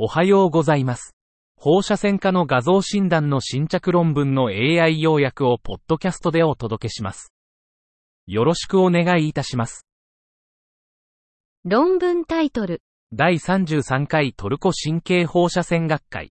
[0.00, 1.16] おはようございます。
[1.56, 7.32] 放射線科の画像診断の新着論文の AI 要約をポッドキャストでお届けします。
[8.28, 9.88] よろしくお願いいたします。
[11.64, 12.80] 論文タイトル。
[13.12, 16.30] 第33回トルコ神経放射線学会。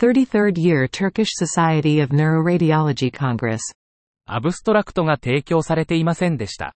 [0.00, 3.58] 33rd Year Turkish Society of Neuroradiology Congress.
[4.24, 6.74] アブストラクトが提供されていませんでした。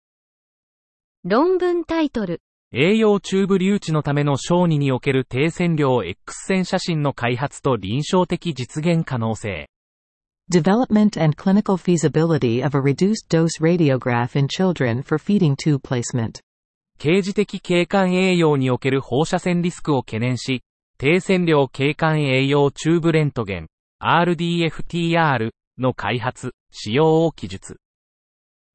[1.24, 2.40] 論文タイトル。
[2.72, 9.68] 栄養チューブ留置のための小児における低線量 X 線写真の開発と臨床的実現可能性。
[10.52, 16.40] Development and clinical feasibility of a reduced dose radiograph in children for feeding tube placement.
[16.98, 20.62] 刑事的景観栄養における放射線リスクを懸念し、
[20.98, 23.68] 低線量景観栄養チューブレントゲン、
[24.02, 27.78] RDFTR の開発、使用を記述。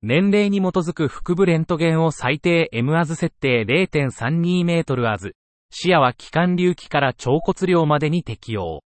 [0.03, 5.35] 年齢に基づく腹部レントゲンを最低 M アズ設定0.32メートルアズ、
[5.69, 8.81] 視野は気管隆起から腸骨量までに適用。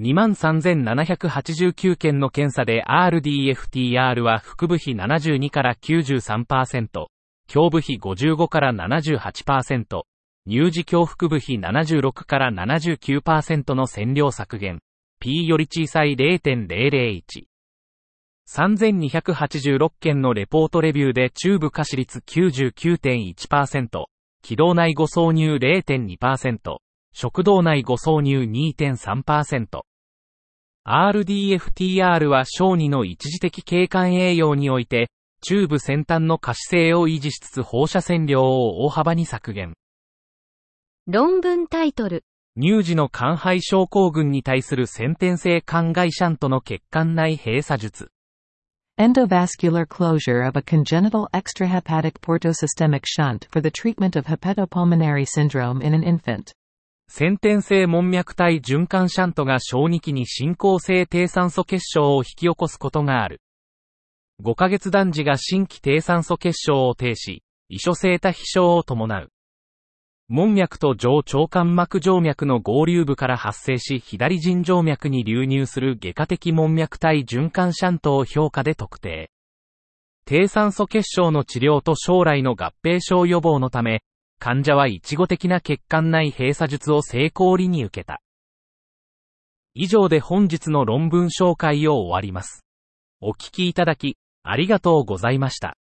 [0.00, 7.06] 23,789件の検査で RDFTR は腹部比72から93%、
[7.54, 10.02] 胸部比55から78%、
[10.48, 14.80] 乳児胸腹部比76から79%の線量削減。
[15.20, 17.47] P より小さい0.001。
[18.48, 24.04] 3286件のレポートレビューでチューブ可視率99.1%、
[24.42, 26.78] 気道内誤挿入0.2%、
[27.12, 29.82] 食道内誤挿入2.3%。
[30.86, 35.10] RDFTR は小児の一時的経管栄養において、
[35.42, 39.74] チューブ先端の可視性を維持しつつ放射線量を大幅に削減。
[41.06, 42.24] 論文タイトル。
[42.58, 48.10] 乳児の肝肺症候群に対する先天性肝外シャントの血管内閉鎖術。
[48.98, 56.02] Endovascular closure of a congenital extrahepatic portosystemic shunt for the treatment of hepatopulmonary syndrome in an
[56.02, 56.50] infant.
[57.06, 63.40] 先天性門脈体循環シャントが小児期に進行性低酸素血症を引き起こすことがある。
[64.42, 69.30] 5ヶ月男児が新規低酸素血症を呈し、異所性多飛症を伴う。
[70.30, 79.30] 門脈と上腸間膜静脈の合流部から発生し左腎静脈に流入する外科的門脈体循環シャントを評価で特定。
[80.26, 84.02] 低酸素血症の治療と将来の合併症予防のため、
[84.38, 88.20] 患者は一語的な血管内閉鎖術を成功裏に受けた。
[89.72, 92.66] 以上で本日の論文紹介を終わります。
[93.22, 95.78] お聞きいただき、ありがとうございました。